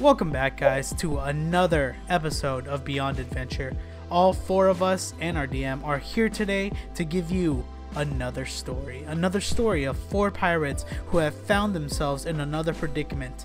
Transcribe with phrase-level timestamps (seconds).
[0.00, 3.76] Welcome back, guys, to another episode of Beyond Adventure.
[4.10, 7.62] All four of us and our DM are here today to give you
[7.96, 9.02] another story.
[9.02, 13.44] Another story of four pirates who have found themselves in another predicament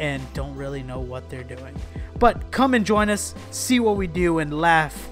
[0.00, 1.76] and don't really know what they're doing.
[2.18, 5.10] But come and join us, see what we do, and laugh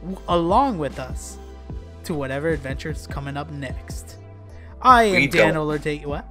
[0.00, 1.38] w- along with us
[2.04, 4.16] to whatever adventure is coming up next.
[4.82, 5.54] I am We Dan.
[5.54, 6.04] Olerte.
[6.06, 6.26] What?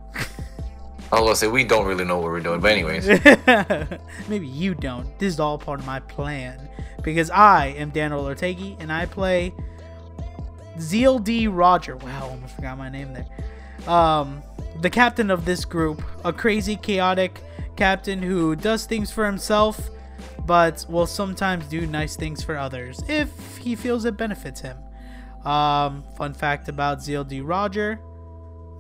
[1.11, 3.07] I was gonna say we don't really know what we're doing, but anyways,
[4.27, 5.17] Maybe you don't.
[5.19, 6.67] This is all part of my plan.
[7.01, 9.53] Because I am Daniel Ortegi and I play
[10.77, 11.95] ZLD Roger.
[11.95, 13.25] Wow, almost forgot my name there.
[13.87, 14.43] Um,
[14.81, 17.41] the captain of this group, a crazy, chaotic
[17.77, 19.89] captain who does things for himself,
[20.45, 24.77] but will sometimes do nice things for others if he feels it benefits him.
[25.45, 27.99] Um, fun fact about ZLD Roger.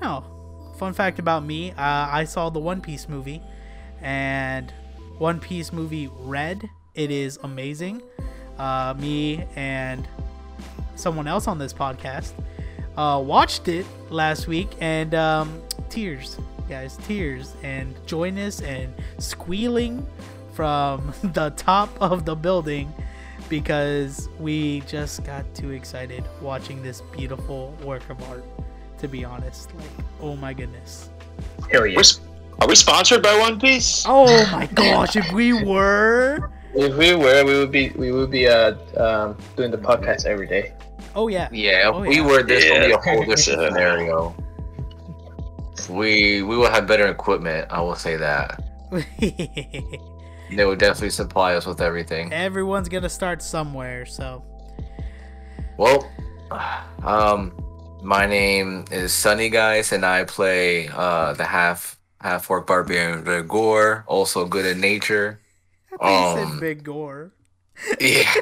[0.01, 0.36] No,
[0.77, 1.71] fun fact about me.
[1.71, 3.41] Uh, I saw the One Piece movie,
[4.01, 4.71] and
[5.17, 6.69] One Piece movie Red.
[6.95, 8.01] It is amazing.
[8.57, 10.07] Uh, me and
[10.95, 12.33] someone else on this podcast
[12.95, 16.37] uh, watched it last week, and um, tears,
[16.69, 20.05] guys, tears, and joyness and squealing
[20.53, 22.93] from the top of the building
[23.49, 28.43] because we just got too excited watching this beautiful work of art.
[28.99, 31.09] To be honest, like, oh my goodness.
[31.71, 31.95] Hell yeah.
[31.97, 32.19] We're, s-
[32.59, 34.03] are we sponsored by One Piece?
[34.07, 36.49] Oh my gosh, if we were.
[36.73, 40.47] If we were, we would be we would be uh um doing the podcast every
[40.47, 40.73] day.
[41.15, 41.47] Oh yeah.
[41.51, 42.25] yeah, if Oh, we yeah.
[42.25, 44.35] were this would be a whole different scenario.
[45.89, 47.67] We we will have better equipment.
[47.71, 48.61] I will say that
[49.19, 52.33] they would definitely supply us with everything.
[52.33, 54.43] Everyone's gonna start somewhere, so.
[55.77, 56.09] Well,
[57.03, 57.53] um,
[58.01, 64.03] my name is Sunny guys, and I play uh the half half orc barbarian Rigor,
[64.07, 65.41] also good in nature.
[66.01, 67.33] I Um, said Big Gore.
[67.99, 68.33] Yeah.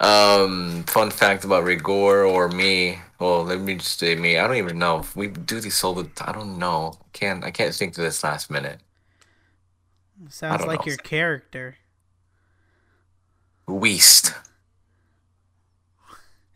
[0.00, 2.98] um, fun fact about Rigor or me.
[3.18, 4.38] Well, let me just say me.
[4.38, 6.10] I don't even know we do these solo.
[6.20, 6.98] I don't know.
[7.12, 8.80] Can't I can't think to this last minute.
[10.28, 10.86] Sounds like know.
[10.86, 11.76] your character.
[13.66, 14.34] West.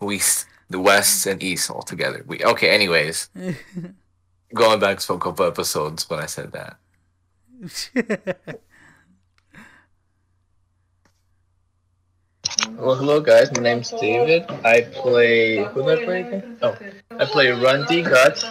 [0.00, 0.47] West.
[0.69, 2.25] The west and east all together.
[2.27, 2.71] We okay.
[2.71, 3.31] Anyways,
[4.54, 6.78] going back to a couple episodes when I said that.
[12.71, 13.50] Well, hello guys.
[13.53, 14.44] My name's David.
[14.65, 15.65] I play.
[15.65, 16.59] Who do I play again?
[16.62, 16.77] Oh,
[17.19, 18.44] I play Rundy Gut,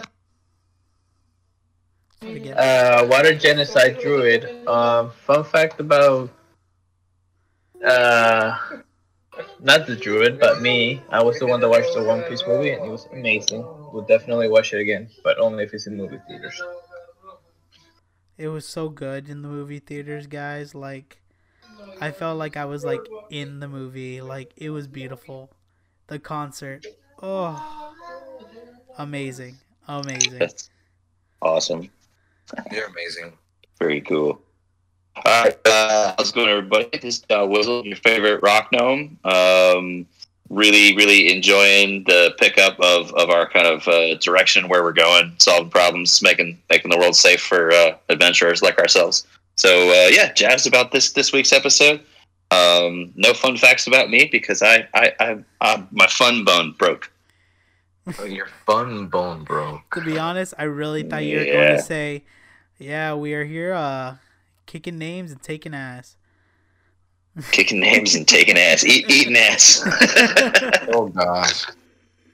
[2.23, 4.67] uh, Water Genocide Druid.
[4.67, 6.29] Um, fun fact about
[7.85, 8.57] uh,
[9.59, 11.01] not the Druid, but me.
[11.09, 13.63] I was the one that watched the One Piece movie, and it was amazing.
[13.91, 16.61] We'll definitely watch it again, but only if it's in movie theaters.
[18.37, 20.75] It was so good in the movie theaters, guys.
[20.75, 21.21] Like,
[22.01, 24.21] I felt like I was like in the movie.
[24.21, 25.51] Like, it was beautiful.
[26.07, 26.85] The concert,
[27.21, 27.93] oh,
[28.97, 29.57] amazing,
[29.87, 30.39] amazing.
[30.39, 30.69] That's
[31.41, 31.89] awesome.
[32.71, 33.33] You're amazing.
[33.79, 34.41] Very cool.
[35.17, 36.89] All right, uh, how's it going, everybody?
[36.91, 39.17] This is uh, Wizzle, your favorite rock gnome.
[39.23, 40.05] Um,
[40.49, 45.33] really, really enjoying the pickup of, of our kind of uh, direction where we're going,
[45.39, 49.25] solving problems, making making the world safe for uh, adventurers like ourselves.
[49.55, 52.01] So uh, yeah, jazzed about this this week's episode.
[52.51, 57.09] Um, no fun facts about me because I I, I, I my fun bone broke.
[58.19, 59.95] Oh, Your fun bone broke.
[59.95, 62.23] To be honest, I really thought you were going to say,
[62.77, 64.15] "Yeah, we are here, uh,
[64.75, 66.17] kicking names and taking ass."
[67.51, 69.81] Kicking names and taking ass, eat, eating ass.
[70.89, 71.65] Oh gosh.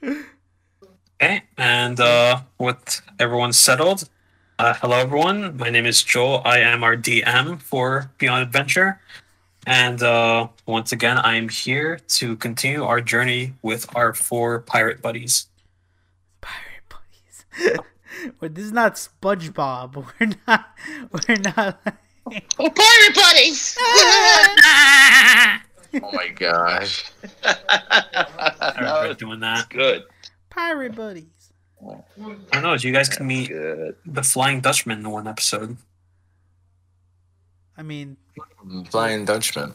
[0.02, 4.08] Okay, and uh, with everyone settled,
[4.58, 5.56] uh, hello everyone.
[5.56, 6.42] My name is Joel.
[6.44, 9.00] I am our DM for Beyond Adventure,
[9.64, 15.00] and uh, once again, I am here to continue our journey with our four pirate
[15.00, 15.46] buddies.
[16.40, 17.78] Pirate buddies.
[18.40, 19.94] Wait, this is not SpongeBob.
[19.94, 20.66] We're not.
[21.12, 21.80] We're not.
[22.26, 23.76] Oh, pirate buddies!
[24.64, 25.62] Ah!
[26.02, 27.10] Oh my gosh.
[27.44, 29.68] I regret doing that.
[29.68, 30.04] good.
[30.50, 31.52] Pirate buddies.
[31.84, 32.00] I
[32.52, 32.74] don't know.
[32.74, 33.96] You guys can meet Good.
[34.06, 35.76] the Flying Dutchman in one episode.
[37.76, 38.16] I mean,
[38.64, 39.74] mm, Flying Dutchman.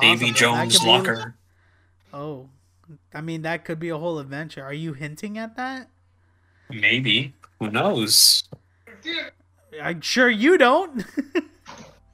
[0.00, 1.34] Davy Jones could be- Locker.
[2.12, 2.48] Oh,
[3.14, 4.64] I mean that could be a whole adventure.
[4.64, 5.88] Are you hinting at that?
[6.68, 7.34] Maybe.
[7.60, 8.44] Who knows?
[9.80, 11.04] I'm sure you don't.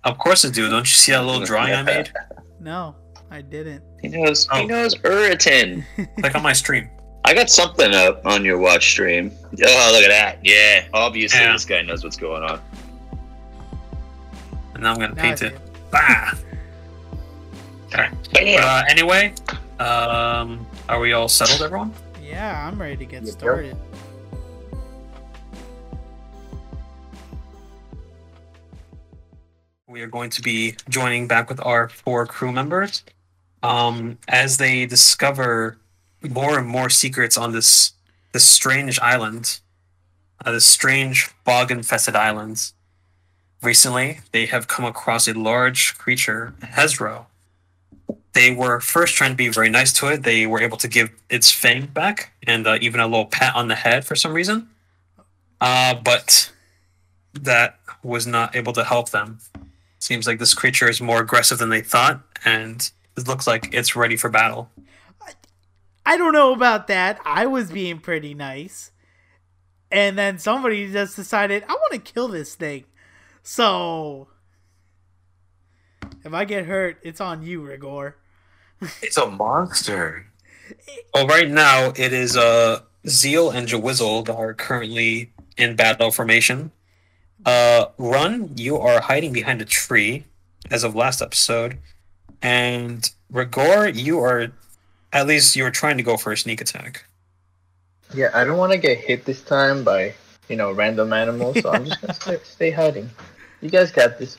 [0.06, 0.68] Of course I do.
[0.70, 2.12] Don't you see that little drawing I made?
[2.60, 2.94] no,
[3.30, 3.82] I didn't.
[4.00, 4.44] He knows.
[4.52, 4.66] He Oh.
[4.66, 5.84] knows Uritin.
[6.20, 6.88] Click on my stream.
[7.24, 9.32] I got something up on your watch stream.
[9.44, 10.38] Oh, look at that!
[10.44, 11.52] Yeah, obviously Yeah.
[11.52, 12.60] this guy knows what's going on.
[14.74, 15.56] and now I'm gonna Now paint it.
[15.56, 15.62] see
[15.92, 16.34] Ah.
[17.92, 18.32] Alright.
[18.32, 18.60] Bam!
[18.62, 19.34] Uh, anyway,
[19.80, 21.92] um, are we all settled, everyone?
[22.22, 23.32] Yeah, I'm ready to get Yep.
[23.32, 23.76] started.
[29.96, 33.02] We are going to be joining back with our four crew members
[33.62, 35.78] um, as they discover
[36.20, 37.94] more and more secrets on this
[38.32, 39.58] this strange island,
[40.44, 42.72] uh, this strange bog-infested island.
[43.62, 47.24] Recently, they have come across a large creature, Hezrou.
[48.34, 50.24] They were first trying to be very nice to it.
[50.24, 53.68] They were able to give its fang back and uh, even a little pat on
[53.68, 54.68] the head for some reason.
[55.58, 56.52] Uh, but
[57.32, 59.38] that was not able to help them.
[60.06, 63.96] Seems like this creature is more aggressive than they thought, and it looks like it's
[63.96, 64.70] ready for battle.
[66.06, 67.18] I don't know about that.
[67.24, 68.92] I was being pretty nice.
[69.90, 72.84] And then somebody just decided, I want to kill this thing.
[73.42, 74.28] So,
[76.24, 78.16] if I get hurt, it's on you, Rigor.
[79.02, 80.28] It's a monster.
[81.12, 86.70] Well, right now it is uh, Zeal and Jawizzle that are currently in battle formation.
[87.44, 90.24] Uh, Run, you are hiding behind a tree
[90.70, 91.78] as of last episode,
[92.42, 94.48] and Rigor, you are
[95.12, 97.04] at least you were trying to go for a sneak attack.
[98.14, 100.14] Yeah, I don't want to get hit this time by
[100.48, 103.10] you know random animals, so I'm just gonna stay, stay hiding.
[103.60, 104.38] You guys got this.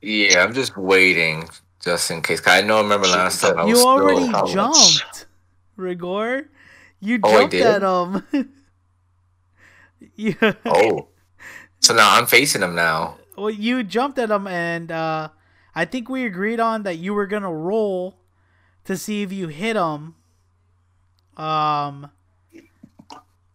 [0.00, 1.48] Yeah, I'm just waiting
[1.82, 2.40] just in case.
[2.46, 2.78] I know.
[2.78, 5.26] I remember last time I was You still- already I was- jumped,
[5.76, 6.48] Rigor.
[7.00, 7.62] You Oh, I jumped did?
[7.66, 8.52] at him.
[10.16, 10.52] yeah.
[10.66, 11.08] Oh,
[11.88, 13.16] so now I'm facing him now.
[13.34, 15.30] Well, you jumped at him, and uh,
[15.74, 18.18] I think we agreed on that you were gonna roll
[18.84, 20.14] to see if you hit him.
[21.42, 22.10] Um,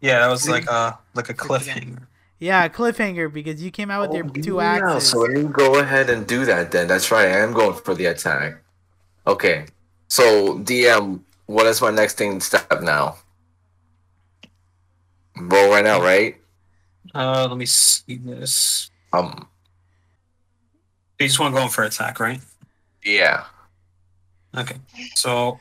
[0.01, 2.07] Yeah, that was like uh like a cliffhanger.
[2.39, 5.09] yeah, cliffhanger because you came out with your two yeah, axes.
[5.12, 6.88] So let me go ahead and do that then.
[6.88, 7.27] That's right.
[7.27, 8.63] I am going for the attack.
[9.27, 9.65] Okay.
[10.07, 13.18] So DM, what is my next thing to step now?
[15.38, 16.38] Roll right now, right?
[17.13, 18.89] Uh, let me see this.
[19.12, 19.48] Um.
[21.19, 22.42] You just want to go in for attack, right?
[23.06, 23.45] Yeah.
[24.57, 24.75] Okay,
[25.15, 25.60] so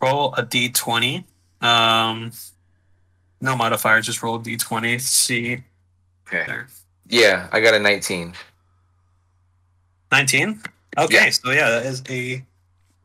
[0.00, 1.24] roll a d20.
[1.60, 2.32] Um,
[3.40, 5.00] no modifier, just roll a d20.
[5.00, 5.62] See
[6.26, 6.44] Okay.
[6.46, 6.68] there.
[7.08, 8.32] Yeah, I got a 19.
[10.12, 10.62] 19.
[10.96, 11.30] Okay, Yeah.
[11.30, 12.42] so yeah, that is a.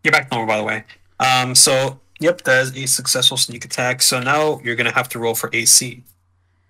[0.04, 0.84] You're back to normal, by the way.
[1.20, 4.02] Um, so yep, that is a successful sneak attack.
[4.02, 6.04] So now you're gonna have to roll for AC.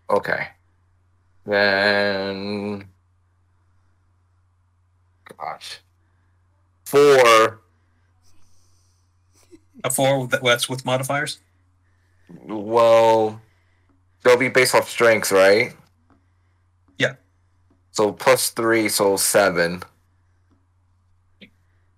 [0.09, 0.47] Okay.
[1.49, 2.85] Then.
[5.35, 5.79] Gosh.
[6.85, 7.61] Four.
[9.83, 10.27] A four.
[10.27, 11.39] That's with modifiers.
[12.45, 13.41] Well,
[14.23, 15.73] they'll be based off strengths, right?
[16.99, 17.15] Yeah.
[17.91, 19.81] So plus three, so seven.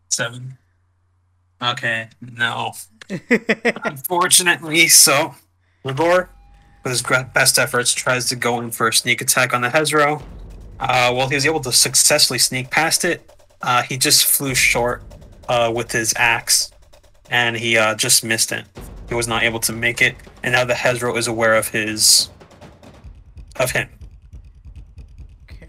[0.08, 0.58] Seven.
[1.62, 2.72] Okay, no.
[3.84, 5.36] Unfortunately, so
[5.84, 6.30] Rigor,
[6.84, 7.02] with his
[7.34, 10.22] best efforts, tries to go in for a sneak attack on the Hezrou.
[10.80, 13.30] Uh, well, he was able to successfully sneak past it.
[13.62, 15.04] Uh, he just flew short
[15.48, 16.72] uh, with his axe,
[17.30, 18.66] and he uh, just missed it.
[19.08, 22.30] He was not able to make it, and now the Hezrou is aware of his
[23.60, 23.90] of him.
[25.52, 25.68] okay.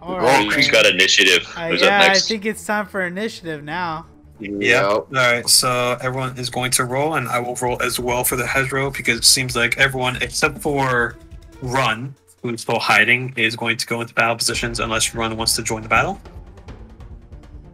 [0.00, 0.52] All Oh, right.
[0.52, 0.72] Who's then.
[0.72, 1.46] got initiative?
[1.56, 4.06] Uh, yeah, up I think it's time for initiative now.
[4.44, 4.84] Yeah.
[4.86, 5.48] All right.
[5.48, 8.94] So everyone is going to roll, and I will roll as well for the Hezrou
[8.96, 11.16] because it seems like everyone except for
[11.62, 15.62] Run, who's still hiding, is going to go into battle positions unless Run wants to
[15.62, 16.20] join the battle.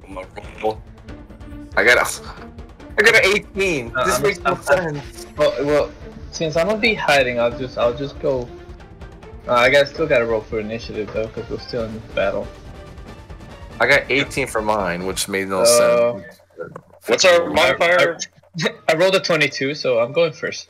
[0.07, 0.27] I'm gonna
[0.63, 0.83] roll.
[1.77, 2.33] I got a.
[2.99, 3.93] I got an 18.
[3.97, 5.27] Uh, this I'm- makes no I'm- sense.
[5.37, 5.93] Well, well,
[6.33, 8.49] since I'm gonna be hiding, I'll just I'll just go.
[9.49, 12.47] Uh, I got still gotta roll for initiative though, because we're still in the battle.
[13.81, 16.40] I got 18 for mine, which made no Uh, sense.
[17.07, 18.19] What's our modifier?
[18.89, 20.69] I rolled a 22, so I'm going first.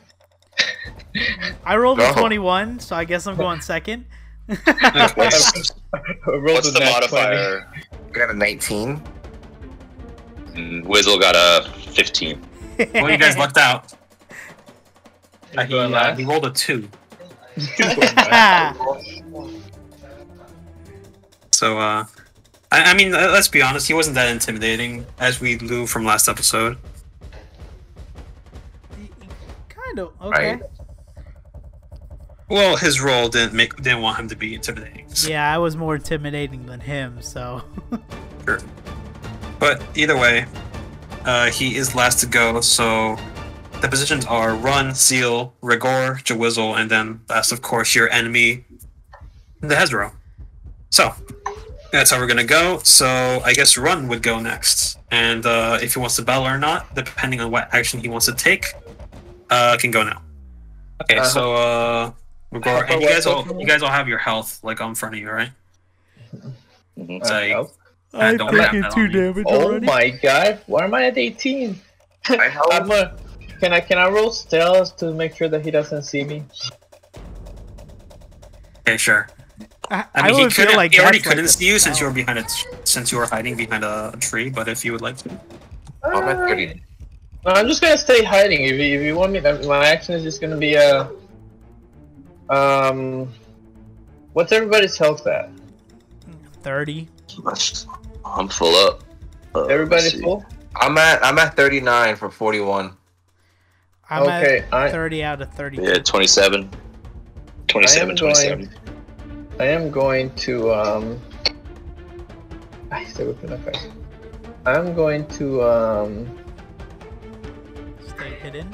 [1.65, 2.13] I rolled a No.
[2.13, 4.05] 21, so I guess I'm going second.
[4.47, 7.15] What's, I rolled what's a the nat 20.
[7.15, 7.67] modifier?
[7.93, 9.01] I got a 19.
[10.55, 12.41] And Wizzle got a 15.
[12.95, 13.93] Well, you guys lucked out.
[15.55, 16.89] Uh, he, uh, he rolled a two.
[21.53, 22.05] So, uh,
[22.71, 26.27] I, I mean, let's be honest, he wasn't that intimidating, as we knew from last
[26.29, 26.77] episode.
[29.69, 30.13] kind of.
[30.21, 30.53] Okay.
[30.55, 30.61] Right.
[32.49, 35.05] Well, his role didn't make didn't want him to be intimidating.
[35.13, 37.63] so- Yeah, I was more intimidating than him, so.
[38.45, 38.59] sure.
[39.59, 40.45] But either way,
[41.23, 42.59] uh, he is last to go.
[42.61, 43.17] So
[43.81, 48.65] the positions are Run, Seal, Rigor, Jawizzle, and then last, of course, your enemy,
[49.61, 50.11] the Hezrou.
[50.89, 51.13] So
[51.91, 52.79] That's how we're gonna go.
[52.83, 53.07] So
[53.43, 56.93] I guess Run would go next, and uh, if he wants to battle or not,
[56.95, 58.65] depending on what action he wants to take,
[59.49, 60.21] uh, can go now.
[61.03, 62.11] Okay, Uh, so uh,
[62.51, 62.71] we'll go.
[62.75, 65.21] how And you guys all, you guys all have your health like on front of
[65.21, 65.49] you, right?
[66.97, 67.25] Mhm.
[67.25, 67.71] So Uh, you- oh.
[68.13, 69.85] I don't have taking that two on damage Oh already.
[69.85, 71.79] my god, why am I at 18?
[72.29, 72.73] I help.
[72.73, 73.17] I'm a,
[73.61, 76.43] can I can I roll stealth to make sure that he doesn't see me?
[78.87, 79.27] Okay, sure.
[79.91, 80.77] I, I mean, he would feel couldn't.
[80.77, 83.17] like he already couldn't a see you since you were behind a t- since you
[83.17, 84.49] were hiding behind a tree.
[84.49, 85.29] But if you would like to,
[86.03, 86.81] I'm at 30.
[87.45, 88.63] No, I'm just gonna stay hiding.
[88.63, 91.07] If you, if you want me, my action is just gonna be uh,
[92.49, 93.27] um,
[94.33, 95.49] what's everybody's health at?
[96.63, 97.07] thirty.
[98.25, 99.03] I'm full up.
[99.55, 100.45] Uh, Everybody's full.
[100.77, 102.95] I'm at I'm at 39 for 41.
[104.09, 105.77] I'm Okay, at I- thirty out of thirty.
[105.81, 106.69] Yeah, 27.
[107.67, 108.69] 27, going- 27.
[109.61, 111.21] I am going to um.
[112.91, 113.91] I stay within okay.
[114.65, 116.27] I'm going to um.
[118.07, 118.73] Stay hidden.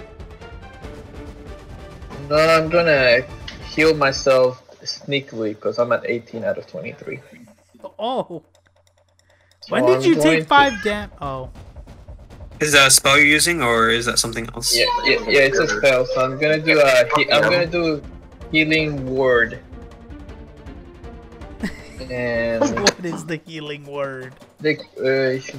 [2.30, 3.22] No, I'm gonna
[3.68, 7.20] heal myself sneakily because I'm at 18 out of 23.
[8.00, 8.44] Oh,
[9.60, 11.12] So when did I'm you going take to- five dam?
[11.22, 11.50] Oh,
[12.62, 14.76] is that a spell you're using, or is that something else?
[14.76, 16.06] Yeah, yeah, yeah, it's a spell.
[16.06, 17.06] So I'm gonna do a.
[17.18, 18.02] He- I'm gonna do
[18.52, 19.60] healing word.
[22.10, 24.34] And what is the healing word?
[24.60, 25.58] the, uh,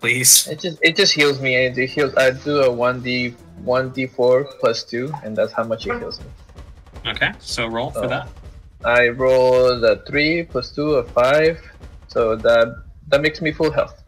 [0.00, 0.46] Please.
[0.48, 1.66] it just it just heals me.
[1.66, 2.14] and It heals.
[2.16, 5.98] I do a one d one d four plus two, and that's how much it
[5.98, 6.30] heals me.
[7.06, 8.08] Okay, so roll for Oh.
[8.08, 8.28] that.
[8.84, 11.58] I roll the three plus two a five,
[12.08, 12.76] so that
[13.08, 14.02] that makes me full health.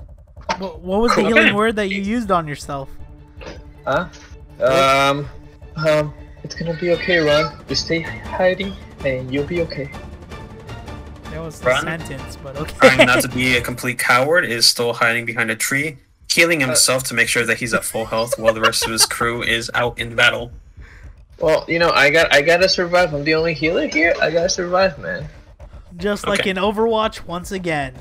[0.58, 1.54] What, what was the healing Okay.
[1.54, 2.88] word that you used on yourself?
[3.86, 4.08] Huh?
[4.60, 5.28] Um,
[5.76, 6.12] um,
[6.44, 7.56] it's gonna be okay, Ron.
[7.68, 9.90] You stay hiding, and you'll be okay.
[11.36, 11.84] That was the Run.
[11.84, 12.74] sentence, but okay.
[12.78, 15.98] Trying not to be a complete coward is still hiding behind a tree,
[16.32, 19.04] healing himself to make sure that he's at full health while the rest of his
[19.04, 20.50] crew is out in battle.
[21.38, 23.12] Well, you know, I got I gotta survive.
[23.12, 24.14] I'm the only healer here.
[24.18, 25.28] I gotta survive, man.
[25.98, 27.92] Just like in Overwatch, once again.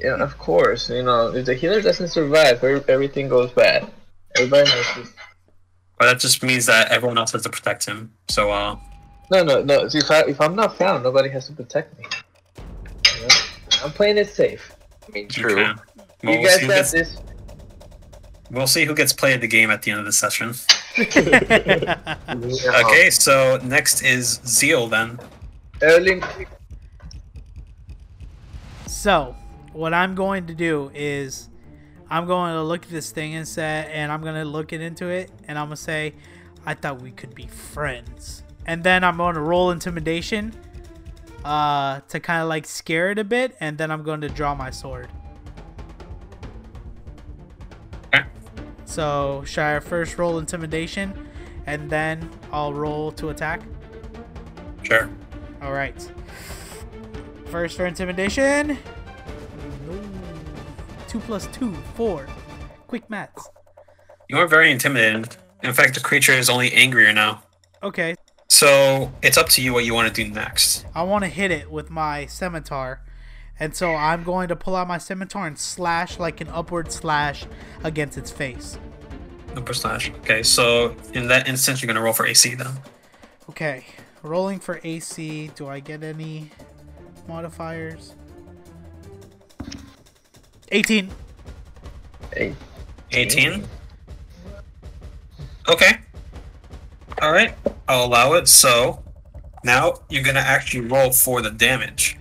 [0.00, 0.88] Yeah, of course.
[0.88, 3.86] You know, if the healer doesn't survive, everything goes bad.
[4.38, 5.12] Everybody knows this.
[5.98, 8.14] But that just means that everyone else has to protect him.
[8.28, 8.76] So, uh,
[9.34, 9.88] No, no, no.
[9.92, 12.04] If I if I'm not found, nobody has to protect me.
[12.56, 13.28] You know?
[13.82, 14.72] I'm playing it safe.
[15.08, 15.56] I mean, true.
[15.56, 15.80] can.
[16.22, 17.20] Well, you we'll, guys see who got gets, this.
[18.52, 20.54] we'll see who gets played the game at the end of the session.
[20.96, 22.82] Yeah.
[22.86, 25.18] Okay, so next is Zeal then.
[25.82, 26.22] Erling,
[28.86, 29.34] So,
[29.72, 31.48] what I'm going to do is
[32.08, 34.80] I'm going to look at this thing and say, and I'm going to look it
[34.80, 36.14] into it, and I'm going to say,
[36.64, 38.43] I thought we could be friends.
[38.66, 40.54] And then I'm going to roll intimidation
[41.44, 44.54] uh, to kind of like scare it a bit, and then I'm going to draw
[44.54, 45.08] my sword.
[48.06, 48.24] Okay.
[48.84, 51.28] So, should I first roll intimidation,
[51.66, 53.62] and then I'll roll to attack?
[54.82, 55.10] Sure.
[55.62, 56.10] All right.
[57.46, 58.78] First for intimidation.
[59.86, 60.00] No.
[61.06, 62.26] Two plus two, four.
[62.86, 63.48] Quick maths.
[64.28, 65.26] You are very intimidating.
[65.62, 67.42] In fact, the creature is only angrier now.
[67.82, 68.14] Okay,
[68.54, 70.86] So, it's up to you what you want to do next.
[70.94, 73.00] I want to hit it with my scimitar,
[73.58, 77.46] and so I'm going to pull out my scimitar and slash like an upward slash
[77.82, 78.78] against its face.
[79.56, 80.08] Upper slash.
[80.20, 82.68] Okay, so in that instance, you're going to roll for AC then.
[83.50, 83.86] Okay,
[84.22, 85.50] rolling for AC.
[85.56, 86.52] Do I get any
[87.26, 88.14] modifiers?
[90.70, 91.10] 18.
[92.32, 92.54] hey,
[93.10, 93.64] 18.
[95.68, 95.98] Okay.
[97.20, 97.56] All right.
[97.88, 98.48] I'll allow it.
[98.48, 99.02] So
[99.62, 102.18] now you're gonna actually roll for the damage.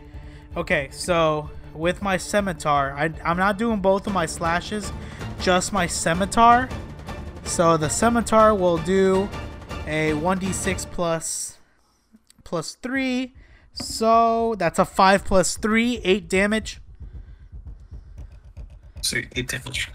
[0.55, 4.91] Okay, so with my scimitar, I, I'm not doing both of my slashes,
[5.39, 6.69] just my scimitar.
[7.45, 9.27] So the scimitar will do
[9.87, 11.57] a 1d6 plus
[12.43, 13.33] plus 3.
[13.73, 16.79] So that's a 5 plus 3, 8 damage.
[19.03, 19.91] So eight damage.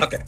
[0.00, 0.18] Okay.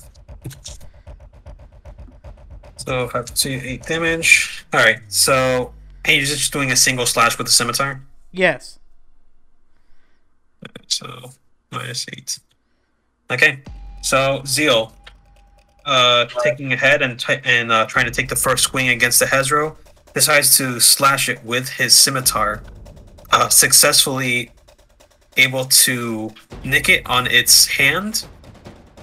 [2.76, 4.54] So five to eight damage.
[4.75, 5.00] All right.
[5.09, 5.73] So
[6.04, 8.02] and you're just doing a single slash with the scimitar.
[8.33, 8.78] Yes.
[10.88, 11.31] So
[11.71, 12.38] minus eight.
[13.31, 13.62] Okay.
[14.02, 14.93] So Zeal,
[15.85, 19.26] uh, taking ahead and t- and uh, trying to take the first swing against the
[19.26, 19.76] Hezrou,
[20.12, 22.62] decides to slash it with his scimitar,
[23.33, 24.50] uh, successfully
[25.37, 26.31] able to
[26.64, 28.26] nick it on its hand,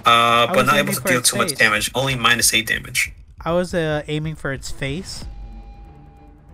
[0.06, 1.90] uh, but not able to deal too much damage.
[1.94, 3.12] Only minus eight damage.
[3.44, 5.24] I was uh, aiming for its face.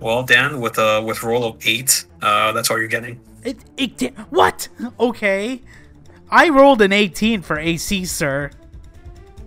[0.01, 3.21] Well, Dan, with a with roll of eight, uh, that's all you're getting.
[3.45, 4.69] It, it what?
[5.01, 5.61] Okay.
[6.31, 8.51] I rolled an 18 for AC, sir.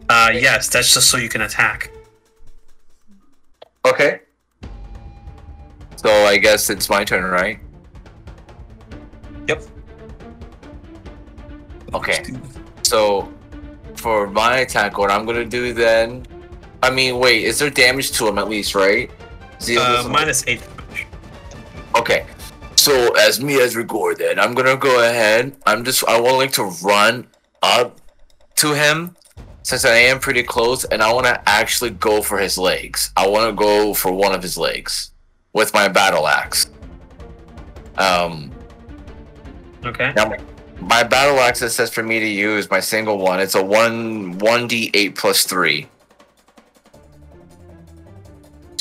[0.10, 1.92] Uh, yes, that's just so you can attack.
[3.86, 4.22] Okay.
[5.96, 7.60] So I guess it's my turn, right?
[9.48, 9.64] Yep.
[11.94, 12.24] Okay.
[12.82, 13.32] So
[13.96, 16.26] for my attack, what I'm gonna do then?
[16.84, 19.12] I mean, wait, is there damage to him at least, right?
[19.70, 20.62] Uh, minus eight.
[21.96, 22.26] Okay.
[22.76, 25.56] So as me as Rigor then, I'm gonna go ahead.
[25.68, 27.28] I'm just I want like to run
[27.62, 28.00] up
[28.56, 29.16] to him
[29.62, 33.12] since I am pretty close and I wanna actually go for his legs.
[33.16, 35.12] I wanna go for one of his legs
[35.54, 36.72] with my battle axe.
[37.98, 38.52] Um
[39.86, 40.14] Okay.
[40.16, 40.34] now
[40.80, 44.40] my battle axe it says for me to use my single one, it's a one
[44.40, 45.88] one D eight plus three.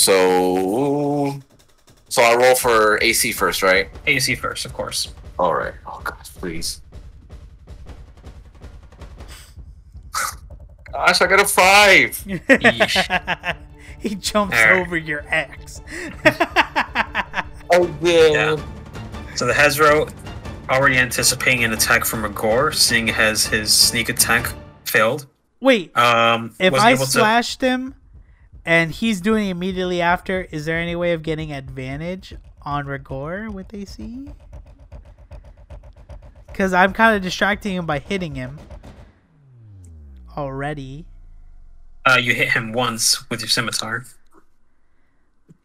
[0.00, 1.38] So
[2.08, 3.88] so I roll for AC first, right?
[4.06, 5.12] AC first, of course.
[5.38, 5.74] All right.
[5.86, 6.80] Oh gosh, please.
[10.92, 12.16] Gosh, I got a five.
[14.00, 14.86] he jumps Alright.
[14.86, 15.80] over your axe.
[17.72, 18.56] Oh Yeah.
[19.36, 20.12] So the Hezrou,
[20.68, 24.52] already anticipating an attack from Agor, seeing as his sneak attack
[24.84, 25.26] failed.
[25.60, 27.10] Wait, Um, if was I able to.
[27.10, 27.94] slashed him
[28.64, 33.72] and he's doing immediately after, is there any way of getting advantage on Rigor with
[33.74, 34.28] AC?
[36.46, 38.58] Because I'm kind of distracting him by hitting him
[40.36, 41.06] already.
[42.06, 44.04] Uh, you hit him once with your scimitar.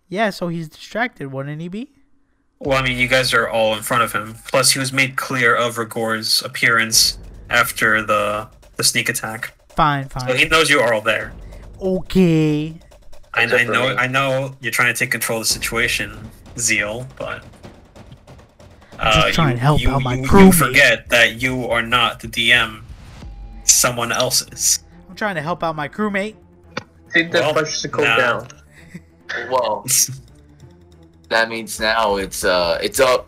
[0.10, 1.92] Yeah, so he's distracted, wouldn't he be?
[2.60, 4.36] Well, I mean, you guys are all in front of him.
[4.48, 7.18] Plus, he was made clear of Rigor's appearance
[7.50, 8.48] after the
[8.78, 10.28] the sneak attack, Fine, fine.
[10.28, 11.32] so he knows you are all there.
[11.82, 12.74] Okay.
[13.36, 13.96] I, I know, me.
[13.96, 17.44] I know, you're trying to take control of the situation, Zeal, but
[18.98, 20.54] I'm just uh, trying you, to help you, out my you, you crewmate.
[20.56, 22.82] forget that you are not the DM.
[23.64, 24.84] Someone else's.
[25.10, 26.36] I'm trying to help out my crewmate.
[27.14, 28.18] Take that Well, bicycle no.
[28.18, 28.48] down.
[29.50, 29.86] Well,
[31.30, 33.28] that means now it's uh it's up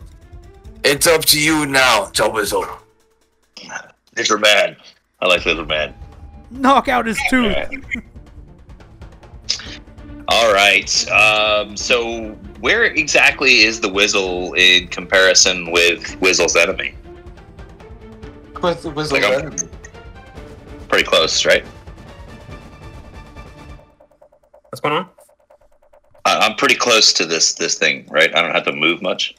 [0.84, 2.78] it's up to you now, Jobizo.
[4.16, 4.76] Lizard man.
[5.20, 5.92] I like lizard man.
[6.50, 7.56] Knock out his tooth.
[10.28, 11.08] All right.
[11.10, 16.94] Um, so where exactly is the Wizzle in comparison with Wizzle's enemy?
[18.60, 19.20] What's the whistle?
[19.20, 19.56] Like I'm-
[20.88, 21.64] Pretty close, right?
[24.70, 25.08] What's going on?
[26.24, 28.34] I- I'm pretty close to this this thing, right?
[28.34, 29.34] I don't have to move much.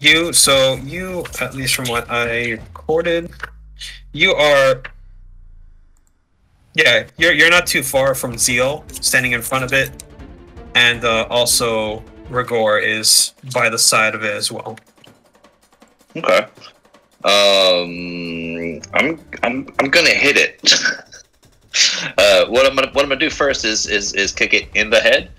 [0.00, 3.30] You, so you, at least from what I recorded,
[4.12, 4.82] you are.
[6.74, 9.90] Yeah, you're you're not too far from Zeal, standing in front of it,
[10.74, 14.78] and uh, also Rigor is by the side of it as well.
[16.16, 16.46] Okay.
[17.24, 20.60] Um, I'm I'm I'm gonna hit it.
[22.18, 24.90] uh, what I'm gonna what I'm gonna do first is is is kick it in
[24.90, 25.30] the head,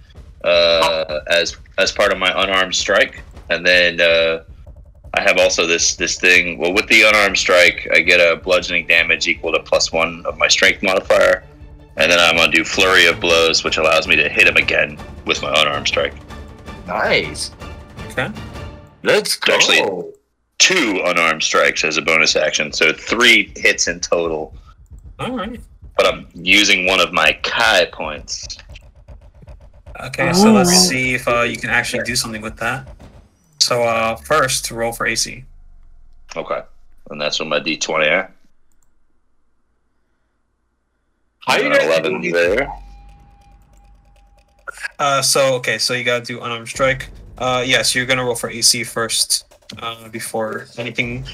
[0.44, 4.44] uh, as as part of my unarmed strike, and then uh,
[5.14, 6.58] I have also this this thing.
[6.58, 10.38] Well, with the unarmed strike, I get a bludgeoning damage equal to plus one of
[10.38, 11.44] my strength modifier,
[11.98, 14.98] and then I'm gonna do flurry of blows, which allows me to hit him again
[15.30, 16.14] with my unarmed strike.
[16.88, 17.52] Nice.
[18.10, 18.30] Okay.
[19.04, 19.54] Let's go.
[19.54, 20.12] Actually-
[20.58, 24.54] Two unarmed strikes as a bonus action, so three hits in total.
[25.18, 25.58] All right.
[25.96, 28.58] but I'm using one of my Kai points.
[30.02, 32.90] Okay, so let's see if uh, you can actually do something with that.
[33.60, 35.46] So uh, first, roll for AC.
[36.36, 36.62] Okay.
[37.10, 38.32] And that's what my D20 are.
[41.40, 42.70] How you guys 11 doing there.
[44.98, 47.10] Uh, so okay, so you gotta do unarmed strike.
[47.38, 49.46] Uh, yes, you're gonna roll for AC first,
[49.82, 51.26] uh, before anything.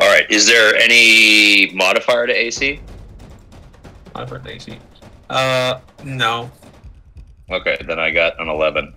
[0.00, 0.28] All right.
[0.30, 2.80] Is there any modifier to AC?
[4.28, 4.78] For the AC.
[5.30, 6.50] Uh, no,
[7.50, 8.94] Okay, then I got an 11.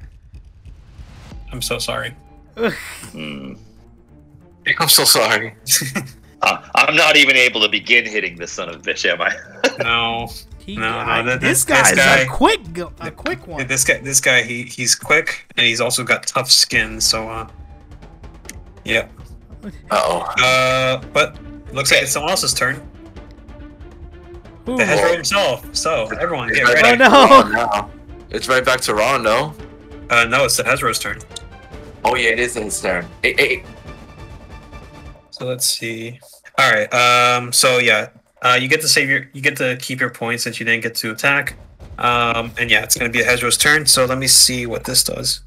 [1.52, 2.16] I'm so sorry.
[2.56, 3.54] Hmm.
[4.80, 5.56] I'm so sorry.
[6.40, 9.36] Uh, I'm not even able to begin hitting this son of a bitch, am I?
[9.80, 10.30] No,
[10.68, 12.60] He, No, no, I- that- this this- this guy's guy- a quick,
[13.00, 13.66] a quick one.
[13.68, 17.00] this guy, this guy, he he's quick and he's also got tough skin.
[17.02, 17.48] So uh,
[18.84, 19.08] yeah.
[19.90, 20.20] Uh-oh.
[20.44, 21.38] Uh, but
[21.74, 22.76] looks like it's someone else's turn.
[24.70, 24.76] Ooh.
[24.78, 25.74] The Hezrou himself.
[25.74, 27.02] So everyone, get ready.
[27.04, 27.50] Oh, back to
[27.88, 27.92] no.
[28.30, 29.54] It's right back to Ron, no?
[30.10, 31.20] Uh, no, it's the Hezrou's turn.
[32.04, 33.08] Oh yeah, it is his turn.
[33.24, 33.64] Hey, hey,
[35.32, 36.20] So let's see.
[36.58, 36.94] All right.
[36.94, 37.54] Um.
[37.54, 38.10] So yeah.
[38.42, 39.30] Uh, you get to save your.
[39.34, 41.56] You get to keep your points since you didn't get to attack.
[41.98, 42.52] Um.
[42.58, 43.86] And yeah, it's gonna be Hezrou's turn.
[43.86, 45.42] So let me see what this does.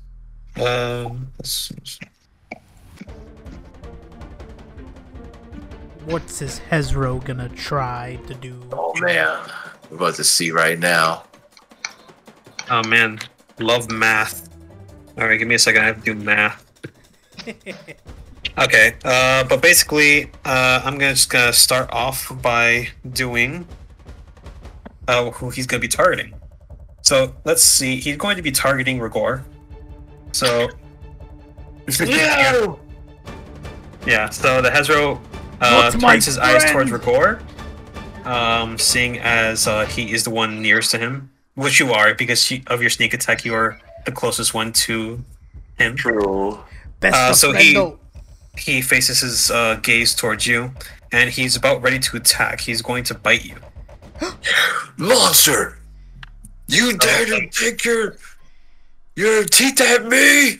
[0.56, 1.28] Um.
[1.38, 1.70] let's
[6.10, 8.60] what's this Hezrou gonna try to do?
[8.72, 9.38] Oh man,
[9.88, 11.24] we're about to see right now.
[12.68, 13.20] Oh man,
[13.58, 14.48] love math.
[15.16, 15.82] All right, give me a second.
[15.82, 16.64] I have to do math.
[18.60, 23.66] Okay, uh, but basically, uh, I'm gonna just gonna start off by doing
[25.08, 26.34] uh, who he's gonna be targeting.
[27.02, 27.96] So let's see.
[27.96, 29.44] He's going to be targeting Rigor.
[30.32, 30.68] So
[31.98, 32.74] yeah.
[34.06, 34.28] yeah.
[34.28, 35.18] So the Hezrou
[35.62, 37.40] uh, turns his eyes towards Rigor,
[38.24, 42.52] um, seeing as uh, he is the one nearest to him, which you are because
[42.66, 43.44] of your sneak attack.
[43.46, 45.24] You are the closest one to
[45.78, 45.96] him.
[45.96, 46.58] True.
[47.00, 47.96] Best Uh, of so he- friendo.
[48.58, 50.72] He faces his uh, gaze towards you,
[51.12, 52.60] and he's about ready to attack.
[52.60, 53.56] He's going to bite you.
[54.96, 55.78] Monster!
[56.66, 58.16] You dare to take your
[59.16, 60.58] your teeth at me?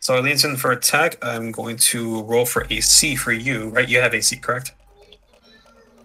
[0.00, 1.16] So it leans in for attack.
[1.22, 3.88] I'm going to roll for AC for you, right?
[3.88, 4.72] You have AC, correct?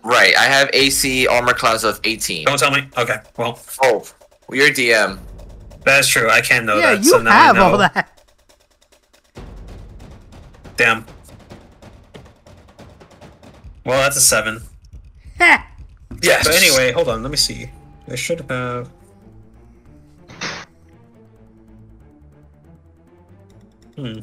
[0.03, 2.45] Right, I have AC armor class of 18.
[2.45, 2.87] Don't tell me.
[2.97, 4.05] Okay, well, Oh,
[4.51, 5.19] you're DM.
[5.83, 6.29] that's true.
[6.29, 6.97] I can know yeah, that.
[6.99, 7.77] you so now I have all know.
[7.79, 8.09] that.
[10.77, 11.05] Damn.
[13.87, 14.61] Well, that's a seven.
[15.39, 15.61] Heh.
[16.21, 16.45] Yes.
[16.45, 17.21] But anyway, hold on.
[17.21, 17.69] Let me see.
[18.09, 18.89] I should have.
[23.95, 24.19] Hmm.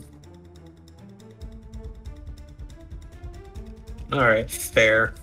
[4.12, 5.14] All right, fair.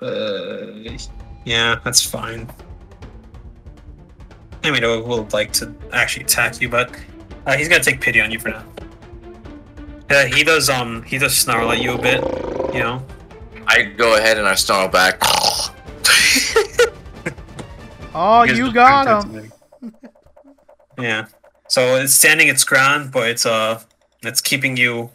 [0.00, 0.68] Uh,
[1.44, 2.50] yeah, that's fine.
[4.64, 6.90] I mean, I would like to actually attack you, but
[7.44, 8.64] uh, he's gonna take pity on you for now.
[10.10, 10.68] Yeah, he does.
[10.68, 12.22] Um, he does snarl at you a bit.
[12.74, 13.06] You know.
[13.66, 15.20] I go ahead and I snarl back.
[18.16, 19.52] Oh, guys you got him.
[21.00, 21.26] yeah.
[21.68, 23.80] So it's standing its ground, but it's uh,
[24.22, 25.10] it's keeping you,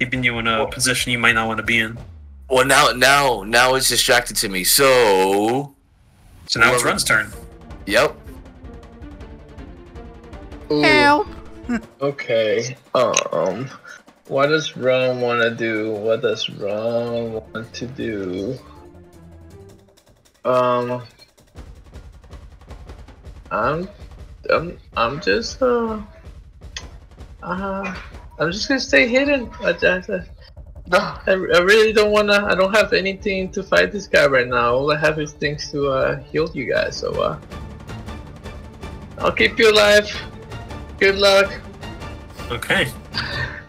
[0.00, 1.96] keeping you in a position you might not want to be in.
[2.50, 4.64] well, now, now, now it's distracted to me.
[4.64, 5.74] So,
[6.46, 7.30] So now it's Run's turn.
[7.86, 8.16] yep.
[10.72, 11.28] Ooh, Help.
[12.00, 12.76] Okay.
[12.96, 13.70] Um,
[14.32, 15.92] what does Rome want to do?
[15.92, 18.58] What does Rome want to do?
[20.42, 21.02] Um,
[23.50, 23.86] I'm,
[24.48, 26.00] I'm, I'm just uh,
[27.42, 27.94] uh,
[28.38, 29.50] I'm just gonna stay hidden.
[29.60, 30.24] I, I,
[30.92, 32.46] I, I really don't wanna.
[32.46, 34.72] I don't have anything to fight this guy right now.
[34.72, 36.96] All I have is things to uh, heal you guys.
[36.96, 37.38] So uh,
[39.18, 40.10] I'll keep you alive.
[40.98, 41.52] Good luck.
[42.50, 42.90] Okay.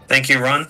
[0.08, 0.68] Thank you, Run.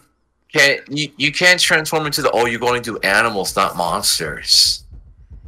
[0.53, 4.85] Can't you, you can't transform into the oh you're going to do animals, not monsters.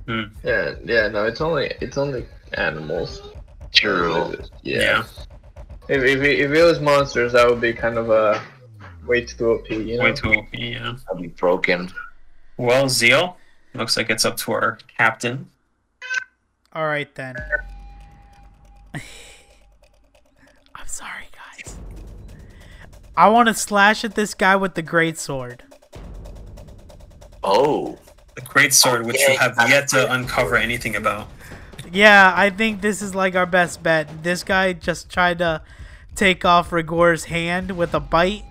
[0.06, 0.24] Hmm.
[0.44, 3.22] Yeah, yeah, no, it's only it's only animals.
[3.72, 4.34] True.
[4.62, 4.80] Yeah.
[4.80, 5.04] Yeah.
[5.88, 8.42] If if it, if it was monsters, that would be kind of a
[9.06, 10.04] way too OP, you know.
[10.04, 10.96] Way too OP, yeah.
[11.08, 11.92] I'll be broken.
[12.56, 13.36] Well, Zeal,
[13.74, 15.48] looks like it's up to our captain.
[16.72, 17.36] All right then.
[18.94, 21.25] I'm sorry, guys.
[23.16, 25.62] I want to slash at this guy with the great sword.
[27.42, 27.98] Oh.
[28.34, 31.28] The great sword, which you have yet to uncover anything about.
[31.90, 34.22] Yeah, I think this is like our best bet.
[34.22, 35.62] This guy just tried to
[36.14, 38.44] take off Rigor's hand with a bite,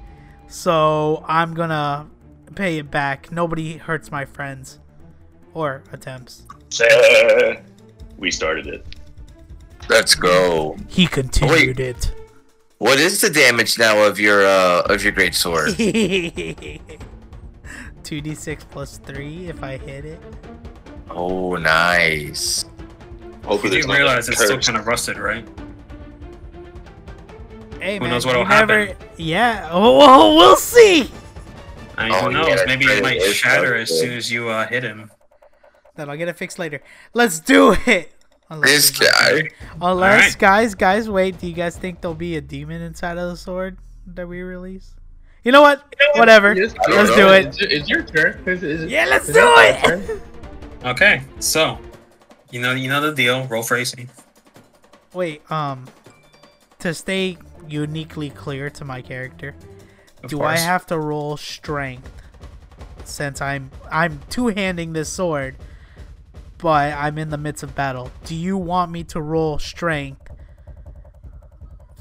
[0.47, 2.09] so I'm gonna
[2.55, 3.31] pay it back.
[3.31, 4.79] Nobody hurts my friends
[5.53, 6.43] or attempts.
[8.17, 8.85] We started it.
[9.89, 10.77] Let's go.
[10.87, 12.11] He continued oh, it.
[12.77, 15.69] What is the damage now of your uh of your great sword?
[18.03, 20.19] 2d6 plus 3 if I hit it.
[21.09, 22.65] Oh, nice.
[23.43, 25.47] Hopefully, You there's do no realize it's still kind of rusted, right?
[27.79, 28.85] Hey, Who man, knows what'll never...
[28.87, 28.97] happen?
[29.17, 31.09] Yeah, oh, oh, we'll see!
[31.97, 32.47] I mean, Oh, who yeah, knows?
[32.57, 35.11] that's Maybe it might shatter as soon as you uh, hit him.
[35.95, 36.81] Then I'll get it fixed later.
[37.13, 38.14] Let's do it!
[38.49, 39.49] Unless This guy.
[39.81, 40.37] Unless, Alright.
[40.37, 41.39] guys, guys, wait.
[41.39, 43.77] Do you guys think there'll be a demon inside of the sword
[44.07, 44.93] that we release?
[45.43, 45.95] You know what?
[46.15, 46.53] Whatever.
[46.55, 47.15] Yes, don't Let's know.
[47.15, 47.57] do it.
[47.71, 48.41] It's, your- turn.
[48.47, 50.21] Is- is- Yeah, let's do it!
[50.85, 51.79] Okay, so
[52.51, 53.47] you know you know the deal.
[53.47, 54.07] Roll for AC.
[55.13, 55.85] Wait, um,
[56.77, 59.55] to stay uniquely clear to my character,
[60.23, 62.11] Of do I have to roll strength
[63.03, 65.55] since I'm I'm two handing this sword,
[66.57, 68.11] but I'm in the midst of battle?
[68.25, 70.21] Do you want me to roll strength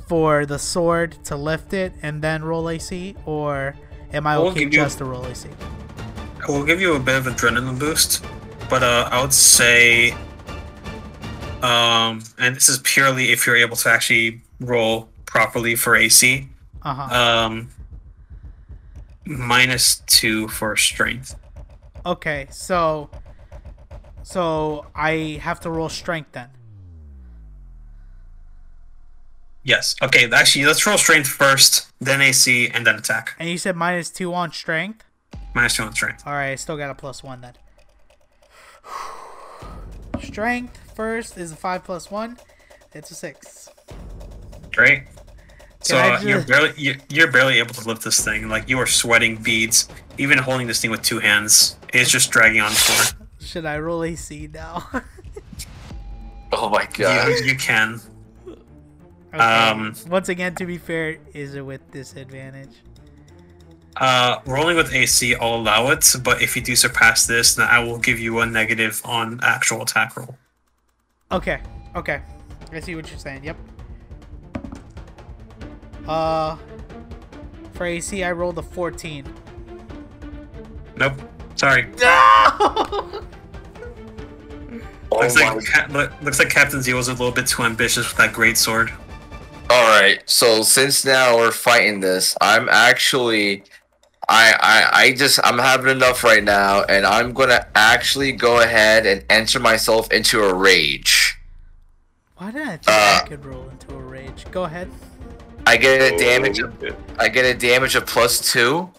[0.08, 3.74] for the sword to lift it and then roll AC, or
[4.12, 5.48] am I We'll okay you- just to roll AC?
[6.46, 8.22] We'll give you a bit of adrenaline boost,
[8.68, 10.12] but uh, I would say,
[11.62, 16.46] um, and this is purely if you're able to actually roll properly for AC.
[16.82, 17.46] Uh huh.
[17.46, 17.68] Um,
[19.24, 21.34] minus two for strength.
[22.04, 23.08] Okay, so
[24.24, 26.48] so I have to roll strength then.
[29.62, 29.94] Yes.
[30.02, 30.30] Okay.
[30.30, 33.34] Actually, let's roll strength first, then AC, and then attack.
[33.38, 35.04] And you said minus two on strength.
[35.54, 36.26] Minus two on strength.
[36.26, 37.54] All right, I still got a plus one then.
[40.22, 42.38] Strength first is a five plus one.
[42.92, 43.68] It's a six.
[44.72, 45.04] Great.
[45.80, 48.48] So I uh, you're barely you're, you're barely able to lift this thing.
[48.48, 51.76] Like you are sweating beads, even holding this thing with two hands.
[51.92, 53.23] It's just dragging on the floor.
[53.44, 54.88] Should I roll AC now?
[56.56, 57.28] Oh my god.
[57.28, 58.00] You, you can.
[59.34, 59.42] Okay.
[59.42, 62.70] Um, Once again, to be fair, is it with disadvantage?
[63.96, 67.80] Uh, rolling with AC, I'll allow it, but if you do surpass this, then I
[67.80, 70.36] will give you a negative on actual attack roll.
[71.32, 71.60] Okay.
[71.96, 72.22] Okay.
[72.70, 73.42] I see what you're saying.
[73.42, 73.56] Yep.
[76.06, 76.56] Uh,
[77.72, 79.26] for AC, I rolled a 14.
[80.96, 81.20] Nope.
[81.56, 81.86] Sorry.
[82.00, 83.20] No!
[85.12, 88.08] Oh looks, like Ca- look- looks like Captain Zeo was a little bit too ambitious
[88.08, 88.92] with that great sword.
[89.70, 90.20] All right.
[90.26, 93.62] So since now we're fighting this, I'm actually,
[94.28, 99.06] I, I, I just, I'm having enough right now, and I'm gonna actually go ahead
[99.06, 101.38] and enter myself into a rage.
[102.38, 104.44] Why did I think I Uh, could roll into a rage?
[104.50, 104.90] Go ahead.
[105.64, 106.58] I get a damage.
[106.58, 106.74] Of,
[107.20, 108.90] I get a damage of plus two.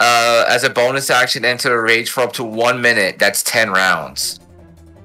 [0.00, 3.18] Uh, as a bonus action, enter a rage for up to one minute.
[3.18, 4.40] That's ten rounds.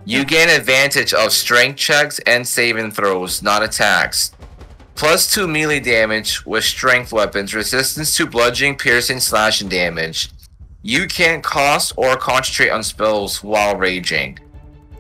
[0.06, 4.32] You gain advantage of strength checks and saving throws, not attacks.
[4.96, 10.32] Plus two melee damage with strength weapons, resistance to bludgeoning, piercing, slashing damage.
[10.82, 14.40] You can't cost or concentrate on spells while raging.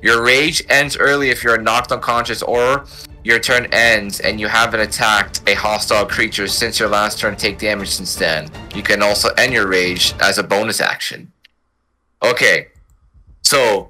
[0.01, 2.85] Your rage ends early if you're knocked unconscious or
[3.23, 7.35] your turn ends and you haven't attacked a hostile creature since your last turn.
[7.35, 8.49] Take damage since then.
[8.73, 11.31] You can also end your rage as a bonus action.
[12.23, 12.67] Okay,
[13.43, 13.89] so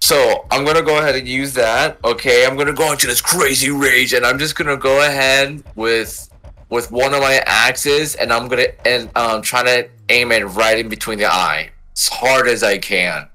[0.00, 1.98] so I'm gonna go ahead and use that.
[2.04, 6.30] Okay, I'm gonna go into this crazy rage, and I'm just gonna go ahead with
[6.70, 10.78] with one of my axes, and I'm gonna and um try to aim it right
[10.78, 13.28] in between the eye as hard as I can.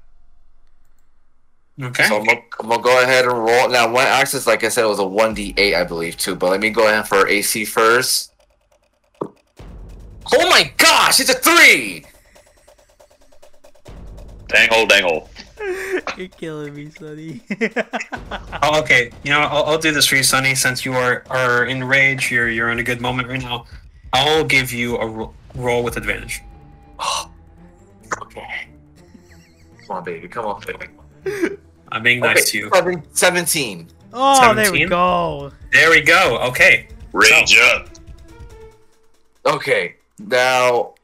[1.82, 2.04] Okay.
[2.04, 3.68] So I'm gonna, I'm gonna go ahead and roll.
[3.68, 6.36] Now, one axis, like I said, was a 1d8, I believe, too.
[6.36, 8.32] But let me go ahead for AC first.
[9.20, 12.04] Oh my gosh, it's a 3!
[14.48, 15.28] Dangle, dangle.
[16.16, 17.40] You're killing me, Sonny.
[18.62, 19.10] Oh, okay.
[19.24, 20.54] You know, I'll, I'll do this for you, Sonny.
[20.54, 23.66] Since you are are in rage, you're you're in a good moment right now.
[24.12, 26.40] I'll give you a ro- roll with advantage.
[28.22, 28.68] Okay.
[29.86, 30.28] Come on, baby.
[30.28, 30.62] Come on,
[31.24, 31.56] baby.
[31.94, 32.70] I'm being nice to you.
[32.74, 33.88] seven- 17.
[34.12, 35.52] oh, there we go.
[35.72, 36.38] There we go.
[36.48, 36.88] Okay.
[37.12, 37.88] Rage up.
[39.46, 40.94] Okay, now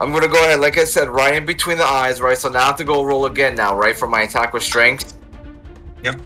[0.00, 2.36] I'm gonna go ahead, like I said, right in between the eyes, right?
[2.36, 3.96] So now I have to go roll again now, right?
[3.96, 5.16] For my attack with strength.
[6.02, 6.20] Yep.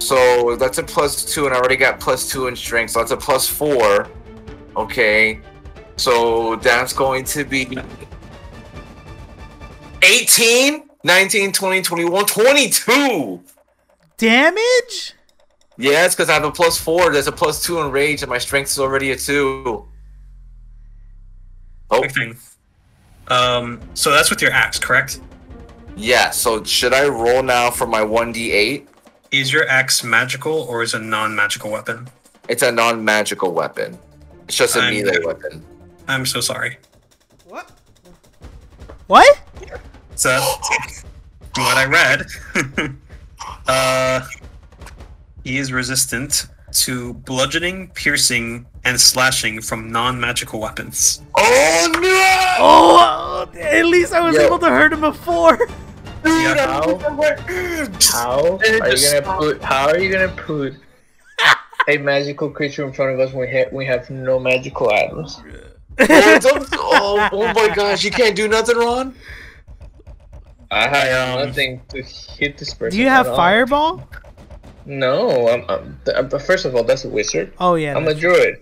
[0.00, 3.12] So that's a plus two, and I already got plus two in strength, so that's
[3.12, 4.08] a plus four.
[4.76, 5.40] Okay.
[5.96, 7.78] So that's going to be
[10.02, 13.40] 18, 19, 20, 21, 22.
[14.16, 15.12] Damage?
[15.78, 17.12] Yeah, it's because I have a plus four.
[17.12, 19.86] There's a plus two in rage, and my strength is already a two.
[21.90, 22.04] Oh,
[23.28, 23.80] Um.
[23.94, 25.20] So that's with your axe, correct?
[25.96, 28.86] Yeah, so should I roll now for my 1d8?
[29.30, 32.08] Is your axe magical or is it a non-magical weapon?
[32.48, 33.96] It's a non magical weapon.
[34.48, 35.24] It's just a I'm melee good.
[35.24, 35.64] weapon.
[36.08, 36.78] I'm so sorry.
[37.44, 37.70] What?
[39.06, 39.40] What?
[40.16, 40.40] So,
[41.54, 42.26] from what I read,
[43.68, 44.26] uh,
[45.44, 51.20] he is resistant to bludgeoning, piercing, and slashing from non-magical weapons.
[51.36, 52.00] Oh no!
[52.58, 54.46] Oh, at least I was Yo.
[54.46, 55.56] able to hurt him before.
[55.58, 55.66] Dude,
[56.24, 56.80] Yeah.
[56.82, 59.62] I'm- How are you gonna put?
[59.62, 60.74] How are you gonna put
[61.88, 65.40] a magical creature in front of us when we have we have no magical items?
[65.98, 69.14] oh, oh, oh my gosh, you can't do nothing, Ron?
[70.70, 72.96] I have um, nothing to hit this person.
[72.96, 73.36] Do you have at all.
[73.36, 74.08] fireball?
[74.84, 77.52] No, I'm, I'm, th- but first of all, that's a wizard.
[77.58, 77.96] Oh yeah.
[77.96, 78.60] I'm a that's- druid.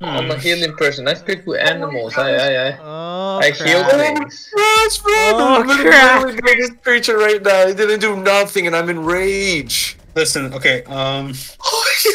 [0.00, 0.40] I'm a Hmm.
[0.40, 1.06] healing person.
[1.06, 2.18] I speak with animals.
[2.18, 3.90] I I I, Oh, I heal crap.
[4.16, 4.50] things.
[4.56, 6.26] Gosh, Ron, Oh, I'm crap.
[6.26, 7.60] the biggest creature right now.
[7.68, 9.96] It didn't do nothing, and I'm in rage.
[10.16, 11.32] Listen, okay, um,
[11.64, 12.12] Oh, yeah.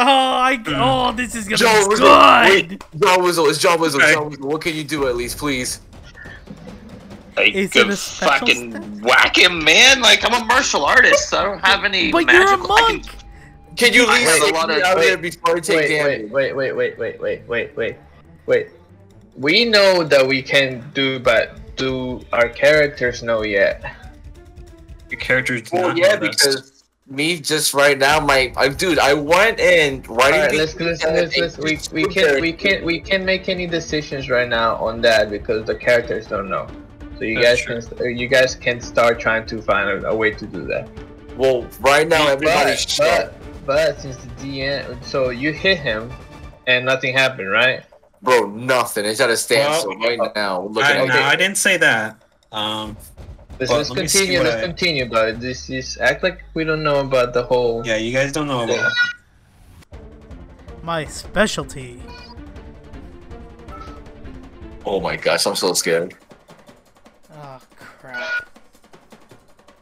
[0.00, 2.70] Oh, I, oh, this is gonna Joe, be Wizzle, good.
[2.70, 4.14] wait, John Wizzle, it's John Wizzle, Okay.
[4.14, 4.44] John Wizzle.
[4.44, 5.80] What can you do at least, please?
[7.38, 8.84] Like, Is it go a fucking step?
[9.02, 10.00] whack him, man.
[10.00, 11.32] Like, I'm a martial artist.
[11.32, 12.72] I don't have any But you're a magical.
[12.72, 13.06] I can- monk.
[13.76, 15.88] Can you at least have a lot of- out of wait, before I take Wait,
[15.88, 16.30] damage?
[16.32, 17.96] wait, wait, wait, wait, wait, wait, wait, wait,
[18.46, 18.68] wait.
[19.36, 23.84] we know that we can do, but do our characters know yet?
[25.10, 26.36] Your characters do Well, not yeah, know this.
[26.44, 30.34] because me just right now, my I, dude, I went in right.
[30.34, 31.58] Alright, let's let's let's, let's
[31.92, 35.64] we, we can't we can't we can't make any decisions right now on that because
[35.66, 36.66] the characters don't know.
[37.18, 40.14] So you That's guys can uh, you guys can start trying to find a, a
[40.14, 40.88] way to do that.
[41.36, 43.34] Well, right now everybody's But, shut.
[43.66, 46.10] but but since the DN, so you hit him,
[46.66, 47.82] and nothing happened, right?
[48.22, 49.04] Bro, nothing.
[49.04, 50.62] It's at a standstill Well, right now.
[50.62, 51.14] Look I, at no.
[51.14, 52.22] I didn't say that.
[52.50, 52.96] Um,
[53.60, 54.38] Let's, let's let me see continue.
[54.38, 55.40] what Let's I- continue about it.
[55.40, 57.84] This is act like we don't know about the whole.
[57.84, 58.92] yeah, you guys don't know about.
[60.84, 62.00] My specialty.
[64.86, 66.14] Oh my gosh, I'm so scared.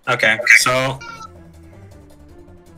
[0.09, 0.99] Okay, so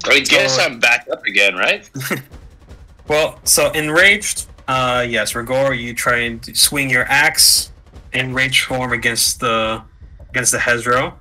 [0.07, 1.89] I guess So- I'm back up again, right?
[3.09, 4.47] well, so enraged.
[4.67, 7.71] Uh, yes, Rigor, you try and swing your axe
[8.13, 9.83] in rage form against the
[10.31, 11.15] against the Hezrou.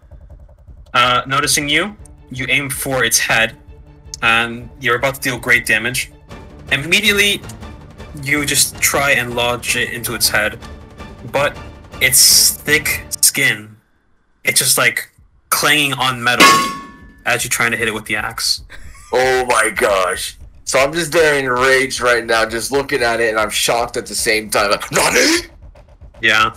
[0.94, 1.96] Uh, noticing you,
[2.30, 3.56] you aim for its head,
[4.22, 6.12] and you're about to deal great damage.
[6.72, 7.42] Immediately,
[8.24, 10.60] you just try and lodge it into its head,
[11.32, 11.58] but
[12.02, 13.78] its thick skin,
[14.44, 15.10] it's just like
[15.50, 16.46] clanging on metal
[17.26, 18.62] as you're trying to hit it with the axe.
[19.14, 20.38] Oh my gosh.
[20.66, 23.96] So I'm just there in rage right now, just looking at it, and I'm shocked
[23.98, 24.72] at the same time.
[24.72, 25.48] Like, Nani?
[26.22, 26.54] Yeah.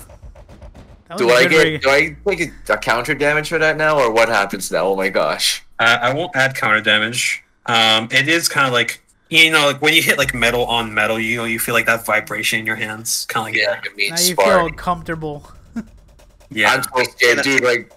[1.16, 1.64] Do I get?
[1.64, 4.87] re- Do I take a, a counter damage for that now, or what happens now?
[4.87, 5.62] Oh my gosh.
[5.79, 7.42] Uh, I won't add counter damage.
[7.66, 10.92] Um, it is kind of like you know, like when you hit like metal on
[10.92, 13.81] metal, you know, you feel like that vibration in your hands, kind of like Yeah,
[13.81, 14.68] I mean, now you spark.
[14.68, 15.50] feel comfortable.
[16.50, 16.70] yeah.
[16.74, 17.62] I'm so scared, dude.
[17.62, 17.92] Like,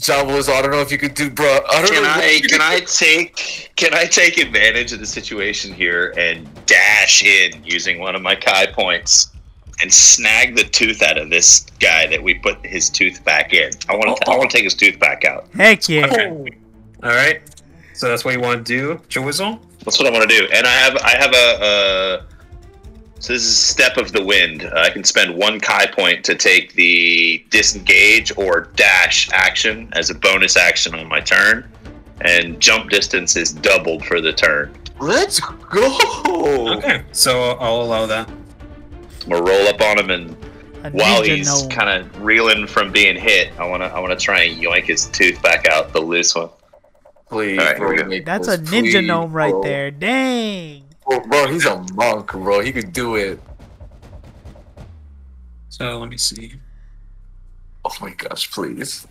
[0.00, 0.48] John was.
[0.48, 1.60] I don't know if you could do, bro.
[1.70, 2.08] I don't Can know.
[2.10, 7.64] I can I take can I take advantage of the situation here and dash in
[7.64, 9.30] using one of my Kai points
[9.80, 13.70] and snag the tooth out of this guy that we put his tooth back in?
[13.88, 15.48] I want to I want to take his tooth back out.
[15.54, 16.06] Heck yeah.
[16.06, 16.28] Okay.
[17.02, 17.40] All right.
[17.94, 19.58] So that's what you want to do, Jowizzle?
[19.84, 20.46] That's what I want to do.
[20.52, 21.64] And I have I have a.
[21.64, 22.22] Uh,
[23.26, 24.62] so this is a step of the wind.
[24.62, 30.10] Uh, I can spend one Kai point to take the disengage or dash action as
[30.10, 31.68] a bonus action on my turn,
[32.20, 34.72] and jump distance is doubled for the turn.
[35.00, 36.76] Let's go.
[36.76, 37.02] Okay.
[37.10, 38.28] So I'll allow that.
[38.28, 40.36] I'm gonna roll up on him, and
[40.84, 44.62] A while he's kind of reeling from being hit, I wanna I wanna try and
[44.62, 46.50] yoink his tooth back out, the loose one.
[47.28, 48.24] Please, All right, here we go.
[48.24, 49.64] That's a ninja please, gnome right bro.
[49.64, 49.90] there.
[49.90, 50.85] Dang.
[51.06, 52.60] Bro, bro, he's a monk, bro.
[52.60, 53.40] He could do it.
[55.68, 56.54] So let me see.
[57.84, 59.06] Oh my gosh, please.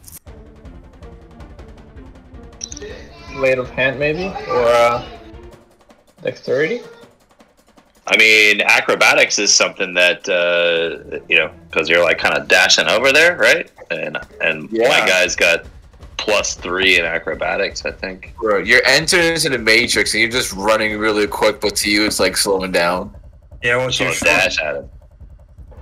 [3.32, 5.08] Sleight of hand, maybe, or uh,
[6.22, 6.82] dexterity.
[8.08, 12.88] I mean, acrobatics is something that uh, you know because you're like kind of dashing
[12.88, 13.72] over there, right?
[13.90, 14.90] And and Yeah.
[14.90, 15.66] my guy's got
[16.18, 18.34] plus three in acrobatics, I think.
[18.40, 22.06] Bro, you're entering into the matrix and you're just running really quick, but to you
[22.06, 23.16] it's like slowing down.
[23.64, 24.90] Yeah, with your short, dash at him.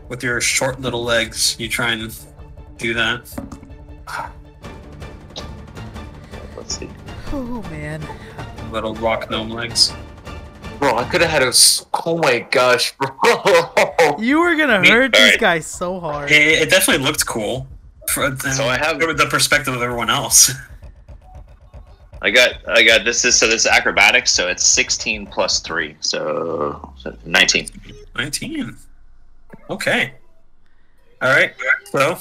[0.10, 2.16] with your short little legs, you try and
[2.78, 3.30] do that.
[6.56, 6.90] Let's see.
[7.32, 8.02] Oh man.
[8.72, 9.94] Little rock gnome legs.
[10.80, 11.52] Bro, I could have had a.
[12.06, 13.10] Oh my gosh, bro.
[14.20, 15.40] You were gonna Me- hurt these alright.
[15.40, 16.30] guys so hard.
[16.32, 17.68] It, it definitely looked cool.
[18.12, 20.52] For, So I have- the perspective of everyone else.
[22.22, 25.98] I got I got this is so this is acrobatics, so it's 16 plus three,
[26.00, 27.68] so, so 19.
[28.16, 28.78] 19.
[29.70, 30.14] Okay.
[31.22, 31.54] All right.
[31.92, 32.18] So,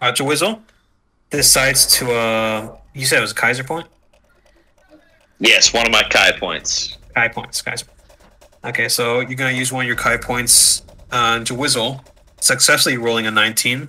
[0.00, 0.62] uh, Jawizzle
[1.28, 2.10] decides to.
[2.10, 3.86] Uh, you said it was a Kaiser point.
[5.40, 6.96] Yes, one of my Kai points.
[7.14, 7.86] Kai points, Kaiser.
[8.64, 12.02] Okay, so you're gonna use one of your Kai points to Jawizzle,
[12.40, 13.88] successfully rolling a 19.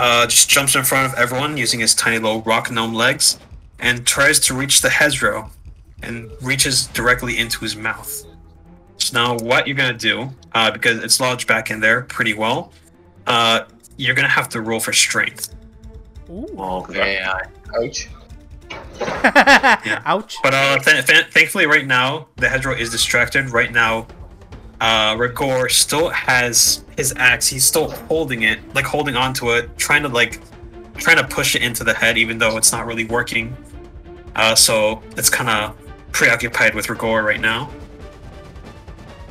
[0.00, 3.38] Uh, just jumps in front of everyone using his tiny little rock gnome legs,
[3.80, 5.50] and tries to reach the Hezrou,
[6.02, 8.24] and reaches directly into his mouth.
[8.96, 12.72] So now, what you're gonna do, uh, because it's lodged back in there pretty well,
[13.26, 13.64] uh,
[13.98, 15.54] you're gonna have to roll for strength.
[16.30, 16.46] Ooh.
[16.56, 17.50] oh man.
[17.76, 18.08] Ouch.
[20.06, 20.36] Ouch.
[20.42, 23.50] But uh, th- th- thankfully, right now the Hezrou is distracted.
[23.50, 24.06] Right now,
[24.80, 27.46] uh, Rigor still has his axe.
[27.46, 30.40] He's still holding it, like holding onto it, trying to like
[30.96, 33.56] trying to push it into the head, even though it's not really working.
[34.34, 35.76] Uh, so it's kind of
[36.12, 37.70] preoccupied with Rigor right now.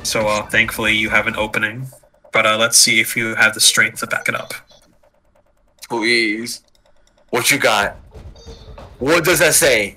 [0.02, 1.86] So uh, thankfully, you have an opening.
[2.32, 4.54] But uh, let's see if you have the strength to back it up.
[5.88, 6.62] Please.
[7.30, 7.96] What you got?
[8.98, 9.96] What does that say?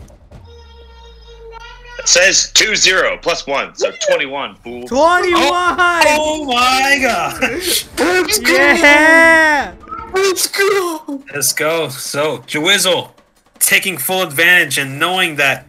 [2.04, 4.86] It says 2 0 plus 1, so 21, fool.
[4.90, 5.40] 21!
[5.40, 7.88] Oh my gosh!
[7.98, 8.52] Let's go!
[8.52, 9.74] yeah!
[10.14, 11.24] Let's go!
[11.34, 11.88] Let's go.
[11.88, 13.12] So, Jawizzle,
[13.60, 15.66] taking full advantage and knowing that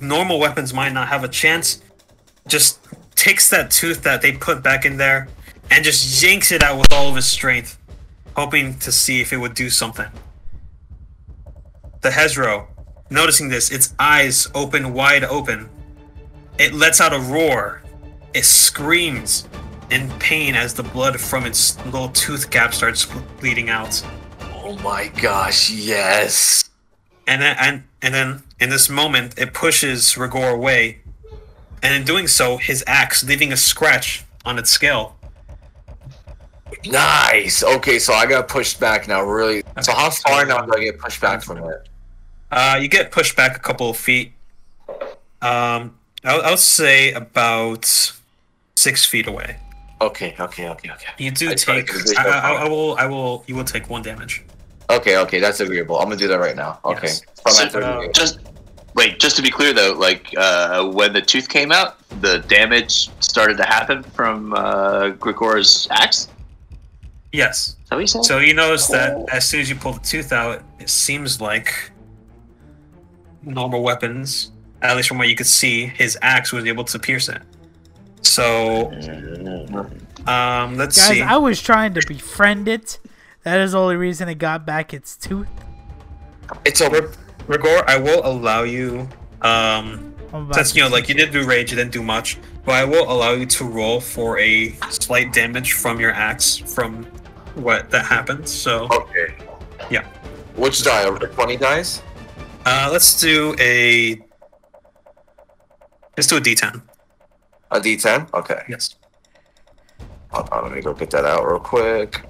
[0.00, 1.80] normal weapons might not have a chance,
[2.48, 2.80] just
[3.14, 5.28] takes that tooth that they put back in there
[5.70, 7.78] and just yanks it out with all of his strength,
[8.34, 10.08] hoping to see if it would do something.
[12.00, 12.66] The Hezrou,
[13.10, 15.68] noticing this, its eyes open wide open.
[16.58, 17.82] It lets out a roar.
[18.32, 19.48] It screams
[19.90, 23.06] in pain as the blood from its little tooth gap starts
[23.40, 24.02] bleeding out.
[24.62, 26.70] Oh my gosh, yes.
[27.26, 31.00] and then and, and then in this moment it pushes Rigor away,
[31.82, 35.16] and in doing so, his axe leaving a scratch on its scale.
[36.86, 37.62] Nice.
[37.62, 39.62] Okay, so I got pushed back now, really.
[39.82, 41.88] So how far now do I get pushed back from it?
[42.50, 44.32] Uh, you get pushed back a couple of feet.
[45.40, 47.84] Um, I'll, I would say about
[48.76, 49.58] six feet away.
[50.00, 51.06] Okay, okay, okay, okay.
[51.18, 51.90] You do I take.
[52.18, 52.52] I, I.
[52.64, 52.96] I will.
[52.96, 53.44] I will.
[53.46, 54.42] You will take one damage.
[54.88, 55.98] Okay, okay, that's agreeable.
[55.98, 56.80] I'm gonna do that right now.
[56.84, 57.08] Okay.
[57.08, 57.72] Yes.
[57.72, 58.08] So, uh.
[58.12, 58.40] Just
[58.94, 63.10] wait, just to be clear though, like uh, when the tooth came out, the damage
[63.20, 66.28] started to happen from uh, Grigor's axe.
[67.32, 67.76] Yes.
[67.84, 68.24] Is that what?
[68.24, 71.92] So you notice that as soon as you pull the tooth out, it seems like
[73.42, 77.28] normal weapons, at least from what you could see, his axe was able to pierce
[77.28, 77.42] it.
[78.22, 78.92] So,
[80.26, 81.22] um, let's Guys, see.
[81.22, 82.98] I was trying to befriend it.
[83.44, 85.48] That is the only reason it got back its tooth.
[86.64, 87.12] It's over.
[87.46, 89.08] Rigor, I will allow you.
[89.42, 92.74] Um, I'm since you know, like you didn't do rage, you didn't do much, but
[92.74, 97.04] I will allow you to roll for a slight damage from your axe from
[97.54, 98.48] what that happened.
[98.48, 99.34] So, Okay.
[99.90, 100.06] Yeah.
[100.56, 101.04] Which die?
[101.04, 102.02] Over 20 dice?
[102.64, 104.20] Uh, let's do a.
[106.16, 106.82] Let's do a D10.
[107.70, 108.32] A D10?
[108.34, 108.62] Okay.
[108.68, 108.96] Yes.
[110.30, 112.22] Hold on, let me go get that out real quick.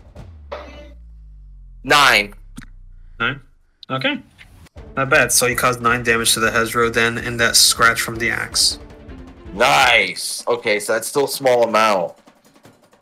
[1.82, 2.34] Nine.
[3.18, 3.40] Nine.
[3.90, 4.22] Okay.
[4.96, 5.32] Not bad.
[5.32, 8.78] So you caused nine damage to the Hezrou then, and that scratch from the axe.
[9.52, 10.44] Nice.
[10.46, 12.14] Okay, so that's still a small amount.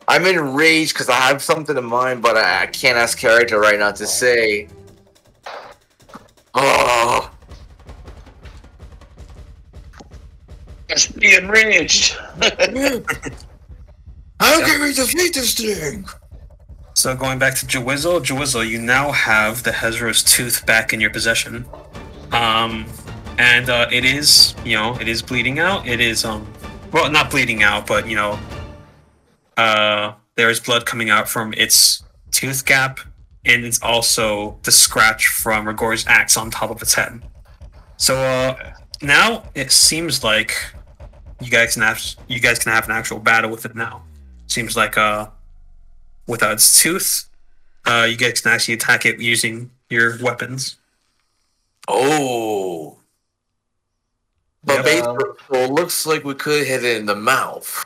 [0.07, 3.77] I'm enraged because I have something in mind, but I, I can't ask character right
[3.77, 4.67] now to say.
[6.55, 7.31] Oh,
[10.87, 12.13] Just be enraged.
[14.39, 16.05] how can we defeat this thing?
[16.95, 21.11] So going back to Jawizzle, Jawizzle, you now have the Hezrou's tooth back in your
[21.11, 21.65] possession.
[22.31, 22.85] Um,
[23.37, 25.87] and uh, it is, you know, it is bleeding out.
[25.87, 26.51] It is, um,
[26.91, 28.37] well, not bleeding out, but you know,
[29.55, 32.99] uh, there is blood coming out from its tooth gap,
[33.45, 37.21] and it's also the scratch from Rigor's axe on top of its head.
[37.97, 40.53] So uh, now it seems like
[41.41, 44.03] you guys can have you guys can have an actual battle with it now.
[44.47, 45.29] Seems like uh
[46.27, 47.27] without its tooth,
[47.85, 50.75] uh, you guys can actually attack it using your weapons.
[51.87, 52.97] Oh.
[54.63, 54.85] But Yep.
[54.85, 57.85] basically, well, it looks like we could hit it in the mouth.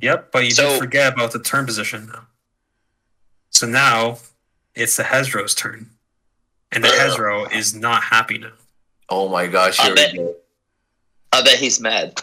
[0.00, 2.26] Yep, but you So- did forget about the turn position now.
[3.50, 4.18] So now
[4.74, 5.90] it's the Hezrou's turn.
[6.72, 6.94] And the Ugh.
[7.18, 8.52] Hezrou is not happy now.
[9.08, 10.34] Oh my gosh, I here bet- go.
[11.32, 12.22] I bet he's mad.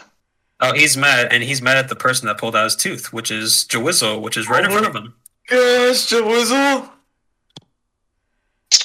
[0.60, 3.30] Oh, he's mad, and he's mad at the person that pulled out his tooth, which
[3.32, 5.14] is Jawizzle, which is right in oh front of him.
[5.48, 6.88] Gosh, Jawizzle.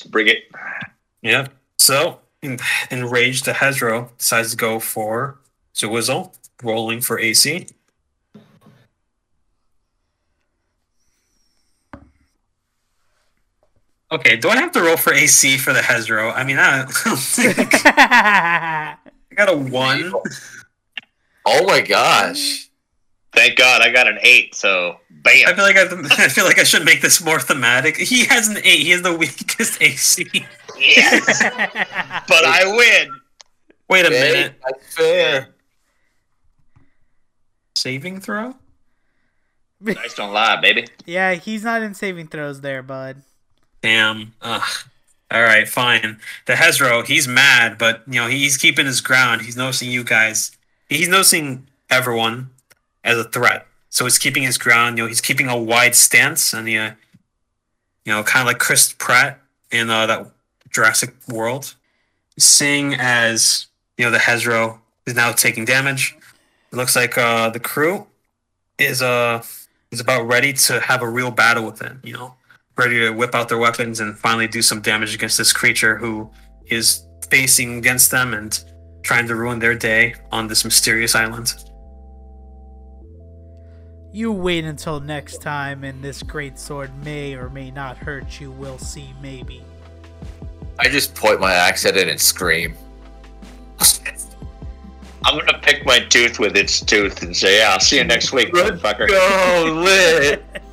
[0.09, 0.39] Bring it.
[1.22, 1.47] Yeah.
[1.78, 2.57] So, en-
[2.89, 5.38] enraged, the Hezrou decides to go for
[5.76, 7.68] Jawizzle, rolling for AC.
[14.12, 16.34] Okay, do I have to roll for AC for the Hezrou?
[16.34, 18.95] I mean, I, don't think- I
[19.36, 20.14] got a one.
[21.49, 22.68] Oh my gosh.
[23.32, 24.53] Thank God I got an eight.
[24.53, 25.47] So bam.
[25.47, 25.55] I bam.
[25.55, 27.95] feel like I, I feel like I should make this more thematic.
[27.95, 28.82] He has an eight.
[28.82, 30.28] He has the weakest AC.
[30.78, 31.41] Yes,
[32.28, 33.12] but I win.
[33.89, 34.55] Wait a Hey, minute.
[34.66, 35.55] That's fair.
[37.78, 38.55] Saving throw?
[39.84, 40.86] Dice don't lie, baby.
[41.05, 43.22] yeah, he's not in saving throws there, bud.
[43.82, 44.34] Damn.
[44.42, 44.64] Ugh.
[45.30, 46.20] All right, fine.
[46.46, 49.42] The Hezrou, he's mad, but you know he's keeping his ground.
[49.42, 50.52] He's noticing you guys.
[50.88, 52.52] He's noticing everyone
[53.04, 53.68] as a threat.
[53.90, 54.98] So he's keeping his ground.
[54.98, 56.92] You know, he's keeping a wide stance, and uh,
[58.06, 60.32] you know, kind of like Chris Pratt in uh, that
[60.70, 61.76] Jurassic World.
[62.40, 63.68] Seeing as
[63.98, 66.16] you know the Hezrou is now taking damage,
[66.72, 68.08] it looks like uh, the crew
[68.78, 69.44] is uh
[69.92, 71.94] is about ready to have a real battle with it.
[72.04, 72.37] You know
[72.78, 76.30] ready to whip out their weapons and finally do some damage against this creature who
[76.68, 78.64] is facing against them and
[79.02, 81.54] trying to ruin their day on this mysterious island.
[84.14, 88.52] You wait until next time, and this great sword may or may not hurt you.
[88.52, 89.64] We'll see, maybe.
[90.80, 92.76] I just point my axe at it and scream.
[95.26, 98.32] I'm gonna pick my tooth with its tooth and say, "Yeah, I'll see you next
[98.32, 100.44] week, motherfucker." Go lit.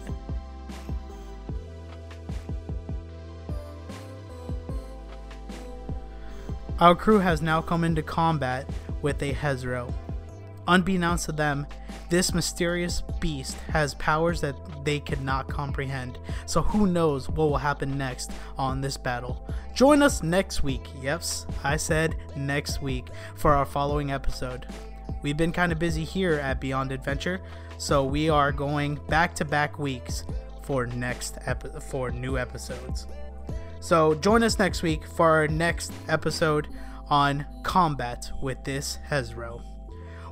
[6.85, 8.69] Our crew has now come into combat
[9.01, 9.91] with a Hezrou.
[10.69, 11.67] Unbeknownst to them,
[12.11, 14.55] this mysterious beast has powers that
[14.85, 19.49] they could not comprehend, so who knows what will happen next on this battle.
[19.73, 24.67] Join us next week, yes, I said next week, for our following episode.
[25.23, 27.41] We've been kind of busy here at Beyond Adventure,
[27.79, 30.25] so we are going back to back weeks
[30.61, 31.39] for next
[31.89, 33.07] for new episodes.
[33.85, 36.69] So join us next week for our next episode
[37.11, 39.61] on combat with this Hezrou.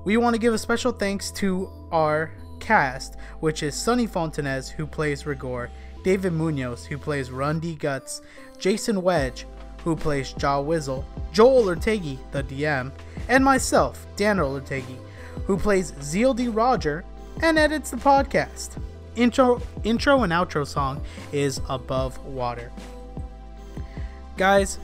[0.07, 2.31] We want to give a special thanks to our
[2.61, 5.71] cast, which is Sonny Fontanez, who plays Rigor,
[6.03, 8.23] David Munoz, who plays Rundy Guts,
[8.59, 9.45] Jason Wedge,
[9.85, 12.91] who plays Jaw Wizzle, Joel Ortegi, the DM,
[13.29, 14.97] and myself, Daniel Ortegi,
[15.45, 16.49] who plays Zeal D.
[16.49, 17.05] Roger
[17.43, 18.83] and edits the podcast.
[19.15, 22.73] Intro, intro and outro song is Above Water.
[24.37, 24.79] Guys,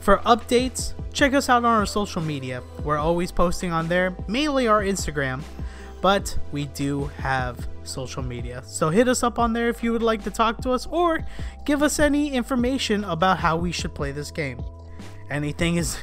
[0.00, 2.62] for updates, check us out on our social media.
[2.84, 5.42] We're always posting on there, mainly our Instagram,
[6.00, 8.62] but we do have social media.
[8.64, 11.26] So hit us up on there if you would like to talk to us or
[11.64, 14.62] give us any information about how we should play this game.
[15.30, 15.98] Anything is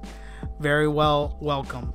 [0.60, 1.92] very well welcome.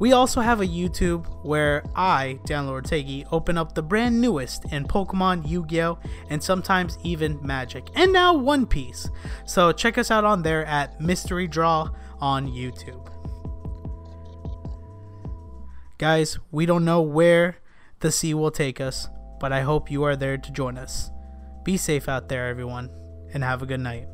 [0.00, 4.86] We also have a YouTube where I, Dan Ortegi, open up the brand newest in
[4.86, 5.98] Pokemon, Yu Gi Oh!,
[6.30, 9.10] and sometimes even Magic, and now One Piece.
[9.44, 13.08] So check us out on there at Mystery Draw on YouTube.
[15.98, 17.58] Guys, we don't know where
[17.98, 19.06] the sea will take us,
[19.38, 21.10] but I hope you are there to join us.
[21.62, 22.88] Be safe out there, everyone,
[23.34, 24.08] and have a good night.